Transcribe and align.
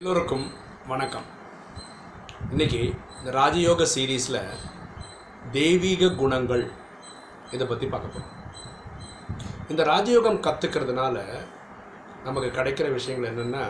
எல்லோருக்கும் 0.00 0.46
வணக்கம். 0.90 1.26
இன்னைக்கு 2.52 2.80
இந்த 3.18 3.30
ராஜயோக 3.36 3.84
சீரீஸில் 3.92 4.38
தெய்வீக 5.56 6.08
குணங்கள் 6.20 6.64
இதை 7.54 7.66
பற்றி 7.66 7.86
பார்க்க 7.92 8.14
போகிறோம் 8.14 8.32
இந்த 9.72 9.82
ராஜயோகம் 9.90 10.40
கற்றுக்கிறதுனால 10.46 11.22
நமக்கு 12.26 12.50
கிடைக்கிற 12.58 12.88
விஷயங்கள் 12.96 13.30
என்னென்னா 13.32 13.62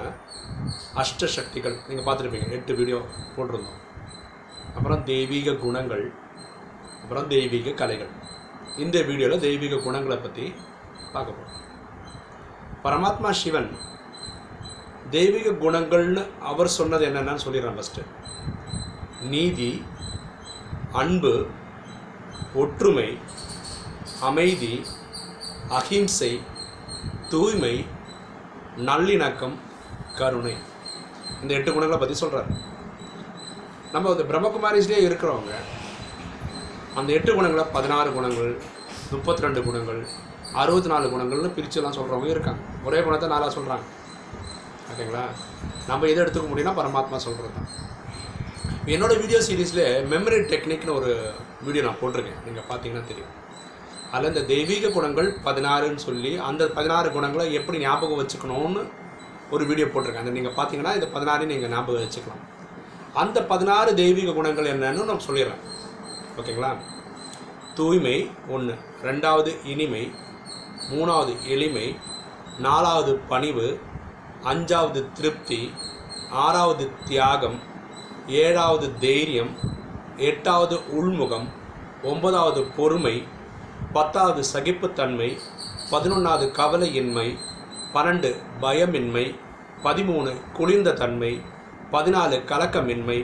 அஷ்ட 1.02 1.30
சக்திகள் 1.36 1.76
நீங்கள் 1.88 2.08
பார்த்துருப்பீங்க 2.08 2.50
எட்டு 2.58 2.78
வீடியோ 2.80 3.00
போட்டிருந்தோம். 3.36 3.80
அப்புறம் 4.76 5.06
தெய்வீக 5.12 5.58
குணங்கள் 5.66 6.04
அப்புறம் 7.02 7.30
தெய்வீக 7.36 7.78
கலைகள். 7.82 8.12
இந்த 8.84 8.98
வீடியோவில் 9.10 9.46
தெய்வீக 9.48 9.82
குணங்களை 9.88 10.18
பற்றி 10.18 10.46
பார்க்க 11.16 11.40
போகிறோம் 11.40 11.60
பரமாத்மா 12.86 13.32
சிவன் 13.42 13.72
தெய்வீக 15.12 15.48
குணங்கள்னு 15.64 16.22
அவர் 16.50 16.76
சொன்னது 16.78 17.04
என்னென்னு 17.08 17.44
சொல்லிடுறேன் 17.44 17.78
ஃபஸ்ட்டு 17.78 18.02
நீதி 19.32 19.70
அன்பு 20.92 21.32
ஒற்றுமை 22.62 23.08
அமைதி 24.20 24.72
அகிம்சை 25.78 26.32
தூய்மை 27.32 27.74
நல்லிணக்கம் 28.88 29.56
கருணை. 30.18 30.54
இந்த 31.42 31.52
எட்டு 31.54 31.70
குணங்களை 31.72 31.98
பற்றி 32.00 32.16
சொல்கிறார் 32.22 32.50
நம்ம 33.92 34.12
இந்த 34.14 34.24
பிரம்மகுமாரிஸ்லேயே 34.30 35.02
இருக்கிறவங்க 35.08 35.54
அந்த 36.98 37.12
எட்டு 37.18 37.30
குணங்களை 37.34 37.64
பதினாறு 37.76 38.10
குணங்கள் 38.12 38.50
முப்பத்தி 39.12 39.44
ரெண்டு 39.46 39.60
குணங்கள் 39.66 40.00
அறுபத்தி 40.62 40.88
நாலு 40.92 41.06
குணங்கள்னு 41.12 41.54
பிரிச்சுலாம் 41.56 41.96
சொல்கிறவங்க 41.98 42.28
இருக்காங்க. 42.34 42.60
ஒரே 42.84 43.00
குணத்தை 43.02 43.28
நாளாக 43.28 43.52
சொல்கிறாங்க 43.54 43.84
ஓகேங்களா? 44.94 45.22
நம்ம 45.90 46.06
எதை 46.10 46.18
எடுத்துக்க 46.24 46.48
முடியும்னா 46.50 46.74
பரமாத்மா 46.80 47.18
சொல்கிறது 47.24 47.54
தான். 47.56 47.68
என்னோட 48.94 49.12
வீடியோ 49.22 49.38
சீரீஸில் 49.46 49.84
மெமரி 50.12 50.38
டெக்னிக்னு 50.50 50.92
ஒரு 50.98 51.12
வீடியோ 51.66 51.82
நான் 51.86 51.98
போட்டிருக்கேன். 52.00 52.40
நீங்கள் 52.46 52.66
பார்த்தீங்கன்னா 52.70 53.04
தெரியும். 53.10 53.32
அதில் 54.14 54.30
இந்த 54.32 54.42
தெய்வீக 54.50 54.90
குணங்கள் 54.96 55.28
பதினாறுன்னு 55.46 56.02
சொல்லி 56.08 56.32
அந்த 56.48 56.62
பதினாறு 56.76 57.08
குணங்களை 57.16 57.46
எப்படி 57.60 57.78
ஞாபகம் 57.84 58.20
வச்சுக்கணும்னு 58.20 58.82
ஒரு 59.54 59.64
வீடியோ 59.70 59.86
போட்டிருக்கேன். 59.86 60.24
அந்த 60.24 60.34
நீங்கள் 60.36 60.56
பார்த்தீங்கன்னா 60.58 60.92
இந்த 60.98 61.08
பதினாறு 61.14 61.48
நீங்கள் 61.52 61.72
ஞாபகம் 61.74 62.04
வச்சுக்கலாம். 62.04 62.42
அந்த 63.22 63.38
பதினாறு 63.52 63.90
தெய்வீக 64.02 64.34
குணங்கள் 64.38 64.70
என்னன்னு 64.74 65.08
நான் 65.10 65.26
சொல்லிடுறேன். 65.28 65.62
ஓகேங்களா? 66.40 66.72
தூய்மை 67.78 68.16
ஒன்று 68.54 68.74
ரெண்டாவது 69.08 69.50
இனிமை 69.72 70.04
மூணாவது 70.92 71.34
எளிமை 71.54 71.86
நாலாவது 72.66 73.12
பணிவு 73.32 73.66
அஞ்சாவது 74.44 75.12
திருப்தி 75.12 75.72
ஆறாவது 76.30 76.90
தியாகம் 77.04 77.56
ஏழாவது 78.26 78.98
தைரியம் 78.98 79.52
எட்டாவது 80.16 80.76
உள்முகம் 80.76 81.46
ஒன்பதாவது 82.02 82.62
பொறுமை 82.76 83.24
பத்தாவது 83.92 84.42
சகிப்புத்தன்மை 84.52 85.28
பதினொன்றாவது 85.90 86.46
கவலையின்மை 86.60 87.38
பன்னெண்டு 87.94 88.30
பயமின்மை 88.60 89.24
பதிமூணு 89.84 90.52
குளிர்ந்த 90.52 90.92
தன்மை 90.92 91.32
பதினாலு 91.92 92.36
கலக்கமின்மை 92.52 93.18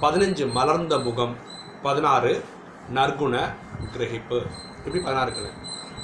பதினஞ்சு 0.00 0.52
மலர்ந்த 0.52 0.98
முகம் 0.98 1.36
பதினாறு 1.82 2.44
நற்குண 2.94 3.34
கிரகிப்பு. 3.96 4.38
இப்படி 4.76 5.04
பதினாறு 5.04 5.32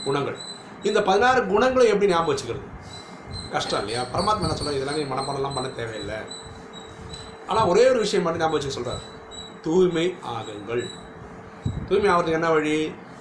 குணங்கள். 0.04 0.36
இந்த 0.82 1.02
பதினாறு 1.02 1.46
குணங்களை 1.46 1.86
எப்படி 1.88 2.10
ஞாபகம் 2.12 2.36
வச்சுக்கிறது? 2.36 2.72
கஷ்டம் 3.54 3.80
இல்லையா? 3.82 4.02
பரமாத்மா 4.12 4.46
என்ன 4.46 4.56
சொல்கிறார் 4.58 4.78
இதெல்லாம் 4.78 4.98
நீ 5.00 5.04
மனப்பாடம்லாம் 5.12 5.56
பண்ண 5.56 5.68
தேவையில்லை. 5.80 6.18
ஆனால் 7.50 7.68
ஒரே 7.70 7.84
ஒரு 7.92 7.98
விஷயம் 8.04 8.24
மட்டும் 8.24 8.42
ஞாபகம் 8.42 8.58
வச்சு 8.58 8.76
சொல்கிறார் 8.76 9.02
தூய்மை 9.64 10.06
ஆகுங்கள். 10.36 10.84
தூய்மை 11.88 12.08
ஆகிறதுக்கு 12.12 12.38
என்ன 12.40 12.50
வழி? 12.56 12.76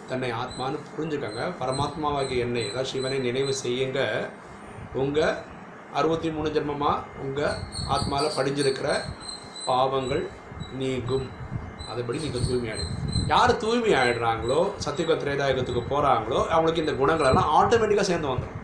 தன்னை 0.10 0.30
ஆத்மான்னு 0.42 0.80
புரிஞ்சுக்கோங்க. 0.96 1.44
பரமாத்மாவாகிய 1.60 2.46
என்னை 2.46 2.64
ஏதாவது 2.70 2.92
சிவனை 2.94 3.20
நினைவு 3.28 3.54
செய்யுங்க. 3.64 4.00
உங்கள் 5.02 5.38
அறுபத்தி 6.00 6.30
மூணு 6.36 6.50
ஜென்மமாக 6.56 7.22
உங்கள் 7.24 7.56
ஆத்மாவில் 7.96 8.36
படிஞ்சிருக்கிற 8.38 8.90
பாவங்கள் 9.70 10.24
நீங்கும். 10.82 11.28
அதுபடி 11.92 12.20
நீங்கள் 12.26 12.46
தூய்மை 12.50 12.70
ஆகிடும் 12.74 13.00
யார் 13.32 13.52
தூய்மை 13.64 13.92
ஆகிடுறாங்களோ 14.02 14.60
சத்தியுக 14.84 15.16
திரேதாயுகத்துக்கு 15.22 15.82
போகிறாங்களோ 15.92 16.40
அவங்களுக்கு 16.54 16.84
இந்த 16.84 16.94
குணங்கள் 17.02 17.30
எல்லாம் 17.32 17.52
ஆட்டோமேட்டிக்காக 17.58 18.08
சேர்ந்து 18.10 18.32
வந்துடும் 18.32 18.60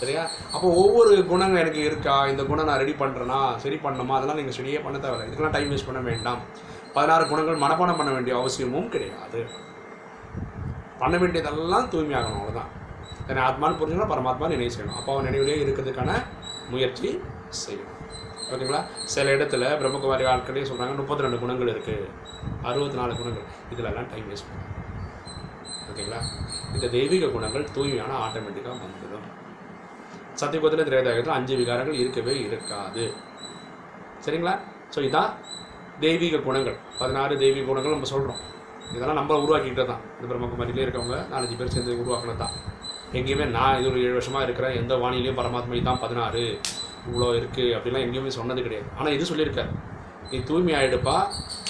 சரியா? 0.00 0.22
அப்போ 0.54 0.66
ஒவ்வொரு 0.82 1.12
குணங்கள் 1.30 1.62
எனக்கு 1.62 1.80
இருக்கா? 1.88 2.14
இந்த 2.32 2.42
குணம் 2.50 2.68
நான் 2.70 2.80
ரெடி 2.82 2.94
பண்ணுறேனா 3.02 3.40
சரி 3.64 3.78
பண்ணணுமா? 3.86 4.14
அதெல்லாம் 4.18 4.38
நீங்கள் 4.40 4.56
சரியே 4.58 4.78
பண்ண 4.84 4.98
தேவையில்லை. 5.04 5.26
இதுக்கெல்லாம் 5.28 5.56
டைம் 5.56 5.70
வேஸ்ட் 5.72 5.88
பண்ண 5.88 6.02
வேண்டாம். 6.10 6.40
பதினாறு 6.94 7.24
குணங்கள் 7.32 7.62
மனப்பாடம் 7.64 7.98
பண்ண 8.00 8.12
வேண்டிய 8.16 8.34
அவசியமும் 8.40 8.90
கிடையாது. 8.94 9.40
பண்ண 11.02 11.16
வேண்டியதெல்லாம் 11.22 11.88
தூய்மையாகணும் 11.92 12.40
அவ்வளோதான் 12.40 12.70
தன்னை 13.26 13.42
ஆத்மான்னு 13.48 13.78
புரிஞ்சுன்னா 13.80 14.06
பரமாத்மா 14.12 14.46
நினைவு 14.52 14.72
செய்யணும். 14.74 14.98
அப்போ 15.00 15.10
அவன் 15.14 15.28
நினைவிலே 15.28 15.56
இருக்கிறதுக்கான 15.64 16.12
முயற்சி 16.72 17.08
செய்யணும் 17.64 17.96
ஓகேங்களா? 18.54 18.80
சில 19.14 19.26
இடத்துல 19.36 19.64
பிரம்மகுமாரி 19.80 20.24
ஆட்களே 20.30 20.64
சொல்கிறாங்க 20.70 20.94
முப்பத்தி 21.00 21.24
ரெண்டு 21.24 21.38
குணங்கள் 21.42 21.72
இருக்குது 21.72 22.08
அறுபத்தி 22.68 22.98
நாலு 23.00 23.12
குணங்கள். 23.20 23.46
இதிலெல்லாம் 23.72 24.08
டைம் 24.12 24.28
வேஸ்ட் 24.30 24.48
பண்ணும் 24.48 24.68
ஓகேங்களா? 25.90 26.20
இந்த 26.74 26.86
தெய்வீக 26.96 27.30
குணங்கள் 27.36 27.70
தூய்மையான 27.76 28.16
ஆட்டோமேட்டிக்காக 28.24 28.76
வந்துடும். 28.86 29.28
சத்தியகுதத்தில் 30.40 30.88
திரேதாயத்தில் 30.88 31.36
அஞ்சு 31.38 31.54
விகாரங்கள் 31.60 32.00
இருக்கவே 32.02 32.34
இருக்காது. 32.46 33.04
சரிங்களா? 34.24 34.54
ஸோ 34.94 35.00
இதான் 35.08 35.30
தெய்வீக 36.04 36.40
குணங்கள். 36.48 36.76
பதினாறு 37.00 37.34
தெய்வீக 37.42 37.64
குணங்கள் 37.70 37.96
நம்ம 37.96 38.08
சொல்கிறோம் 38.14 38.40
இதெல்லாம் 38.94 39.18
நம்ம 39.20 39.36
உருவாக்கிக்கிட்டே 39.44 39.84
தான் 39.90 40.02
இந்த 40.16 40.26
பிரம்மகுமாரியிலே 40.30 40.84
இருக்கவங்க 40.86 41.16
நாலஞ்சு 41.32 41.56
பேர் 41.58 41.74
சேர்ந்து 41.74 41.98
உருவாக்கினது 42.02 42.40
தான் 42.44 42.54
எங்கேயுமே 43.18 43.44
நான் 43.56 43.76
இது 43.78 43.88
ஒரு 43.90 44.00
ஏழு 44.06 44.16
வருஷமாக 44.18 44.46
இருக்கிறேன். 44.46 44.74
எந்த 44.80 44.94
வானிலையும் 45.02 45.38
பரமாத்மை 45.40 45.80
தான் 45.88 46.00
பதினாறு. 46.04 46.42
இவ்வளோ 47.08 47.28
இருக்குது 47.38 47.74
அப்படிலாம் 47.76 48.04
எங்கேயுமே 48.06 48.32
சொன்னது 48.38 48.64
கிடையாது. 48.66 48.88
ஆனால் 48.98 49.14
இது 49.16 49.30
சொல்லியிருக்காரு. 49.30 49.70
நீ 50.32 50.38
தூய்மை 50.48 50.72
ஆகிடுப்பா 50.78 51.16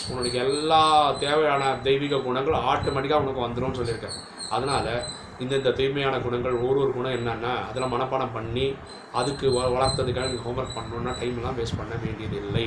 உன்னுடைய 0.08 0.42
எல்லா 0.44 0.82
தேவையான 1.24 1.72
தெய்வீக 1.86 2.20
குணங்கள் 2.26 2.56
ஆட்டோமேட்டிக்காக 2.72 3.24
உனக்கு 3.24 3.44
வந்துடும் 3.46 3.76
சொல்லியிருக்காரு. 3.78 4.16
அதனால் 4.56 4.90
இந்தந்த 5.44 5.70
தூய்மையான 5.78 6.16
குணங்கள் 6.24 6.56
ஒரு 6.66 6.78
ஒரு 6.84 6.92
குணம் 6.96 7.16
என்னென்னா 7.18 7.52
அதெல்லாம் 7.68 7.94
மனப்பாடம் 7.94 8.34
பண்ணி 8.38 8.66
அதுக்கு 9.20 9.46
வ 9.56 9.60
வளர்த்ததுக்காக 9.74 10.28
நீங்கள் 10.30 10.46
ஹோம்ஒர்க் 10.46 10.76
பண்ணணுன்னா 10.78 11.12
டைம்லாம் 11.20 11.58
வேஸ்ட் 11.60 11.80
பண்ண 11.80 11.94
வேண்டியதில்லை. 12.04 12.66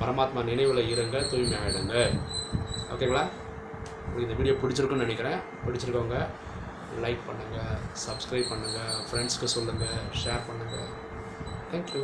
பரமாத்மா 0.00 0.40
நினைவில் 0.50 0.90
இருங்க 0.92 1.18
தூய்மையாகிடுங்க 1.32 1.96
ஓகேங்களா 2.94 3.24
உங்களுக்கு 4.06 4.26
இந்த 4.26 4.36
வீடியோ 4.40 4.54
பிடிச்சிருக்குன்னு 4.62 5.06
நினைக்கிறேன். 5.06 5.38
பிடிச்சிருக்கவங்க 5.66 6.18
லைக் 7.04 7.22
பண்ணுங்கள் 7.28 7.78
சப்ஸ்கிரைப் 8.06 8.50
பண்ணுங்கள் 8.52 8.92
ஃப்ரெண்ட்ஸ்க்கு 9.08 9.54
சொல்லுங்கள் 9.56 9.98
ஷேர் 10.22 10.46
பண்ணுங்கள் 10.48 10.88
தேங்க்யூ 11.72 12.02